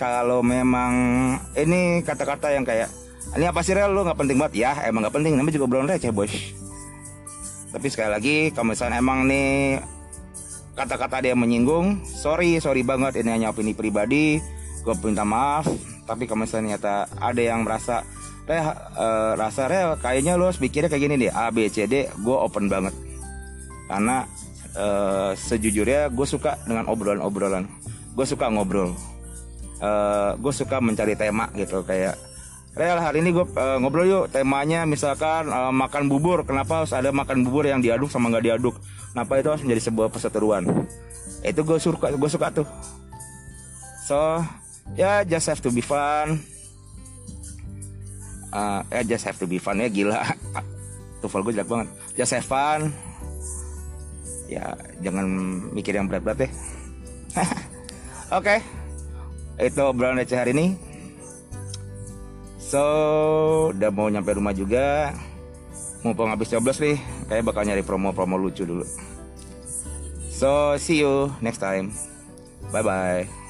kalau 0.00 0.40
memang 0.40 0.92
ini 1.54 2.00
kata-kata 2.02 2.50
yang 2.50 2.64
kayak 2.64 2.90
ini 3.34 3.46
apa 3.48 3.60
sih 3.64 3.72
real 3.72 3.94
lo 3.94 4.04
nggak 4.04 4.18
penting 4.18 4.36
banget. 4.36 4.54
Ya 4.62 4.72
emang 4.84 5.06
nggak 5.06 5.14
penting. 5.16 5.32
Namanya 5.38 5.54
juga 5.56 5.66
belum 5.70 5.84
receh 5.88 6.12
bos 6.12 6.32
tapi 7.72 7.88
sekali 7.88 8.10
lagi 8.12 8.36
kalau 8.52 8.76
misalnya 8.76 9.00
emang 9.00 9.24
nih 9.24 9.80
kata-kata 10.76 11.24
dia 11.24 11.32
menyinggung 11.32 12.04
sorry 12.04 12.60
sorry 12.60 12.84
banget. 12.84 13.24
Ini 13.24 13.40
hanya 13.40 13.48
opini 13.50 13.72
pribadi. 13.72 14.38
Gue 14.84 14.94
minta 15.00 15.24
maaf. 15.24 15.64
Tapi 16.04 16.28
kalau 16.28 16.44
misalnya 16.44 16.76
ternyata 16.76 17.08
ada 17.16 17.40
yang 17.40 17.64
merasa 17.64 18.04
Re, 18.42 18.58
uh, 18.58 19.38
rasa 19.38 19.70
real 19.70 19.94
kayaknya 20.02 20.34
lo 20.34 20.50
pikirnya 20.50 20.90
kayak 20.90 21.02
gini 21.06 21.14
deh. 21.16 21.32
A 21.32 21.48
B 21.48 21.64
C 21.72 21.88
D 21.88 22.10
gue 22.10 22.36
open 22.36 22.68
banget. 22.68 22.92
Karena 23.88 24.26
uh, 24.76 25.32
sejujurnya 25.32 26.12
gue 26.12 26.26
suka 26.28 26.60
dengan 26.68 26.90
obrolan-obrolan. 26.92 27.64
Gue 28.12 28.26
suka 28.28 28.52
ngobrol. 28.52 28.92
Uh, 29.80 29.86
eh, 29.86 30.30
gue 30.38 30.52
suka 30.52 30.82
mencari 30.82 31.14
tema 31.16 31.48
gitu 31.56 31.86
kayak 31.86 32.18
Real 32.72 32.96
hari 32.96 33.20
ini 33.20 33.36
gue 33.36 33.44
uh, 33.44 33.76
ngobrol 33.84 34.08
yuk 34.08 34.24
temanya 34.32 34.88
misalkan 34.88 35.44
uh, 35.52 35.68
makan 35.68 36.08
bubur. 36.08 36.40
Kenapa 36.48 36.80
harus 36.80 36.96
ada 36.96 37.12
makan 37.12 37.44
bubur 37.44 37.68
yang 37.68 37.84
diaduk 37.84 38.08
sama 38.08 38.32
nggak 38.32 38.48
diaduk? 38.48 38.80
Kenapa 39.12 39.36
itu 39.36 39.48
harus 39.52 39.60
menjadi 39.60 39.92
sebuah 39.92 40.08
perseteruan? 40.08 40.64
Itu 41.44 41.68
gue 41.68 41.76
suka 41.76 42.16
gue 42.16 42.30
suka 42.32 42.48
tuh. 42.48 42.64
So 44.08 44.40
ya 44.96 45.20
just 45.20 45.52
have 45.52 45.60
to 45.60 45.68
be 45.68 45.84
fun. 45.84 46.40
Uh, 48.48 48.80
ya 48.88 49.04
just 49.04 49.28
have 49.28 49.36
to 49.36 49.44
be 49.44 49.60
fun. 49.60 49.76
Ya 49.76 49.92
gila. 49.92 50.24
Tuval 51.20 51.44
gue 51.44 51.52
jelek 51.60 51.68
banget. 51.68 51.88
Just 52.16 52.32
have 52.32 52.48
fun. 52.48 52.88
Ya 54.48 54.72
jangan 55.04 55.28
mikir 55.76 55.92
yang 55.96 56.08
berat-berat 56.08 56.44
deh 56.44 56.52
oke. 58.36 58.44
Okay. 58.44 58.60
itu 59.60 59.80
obrolan 59.80 60.20
receh 60.20 60.36
hari 60.36 60.52
ini 60.52 60.91
so 62.72 62.84
udah 63.76 63.92
mau 63.92 64.08
nyampe 64.08 64.32
rumah 64.32 64.56
juga. 64.56 65.12
Mau 66.02 66.16
habis 66.26 66.48
coblos 66.48 66.80
nih 66.80 66.96
kayak 67.28 67.44
bakal 67.44 67.62
nyari 67.68 67.84
promo-promo 67.84 68.40
lucu 68.40 68.64
dulu. 68.64 68.88
So 70.32 70.80
see 70.80 71.04
you 71.04 71.28
next 71.44 71.60
time. 71.60 71.92
Bye 72.72 72.80
bye 72.80 73.41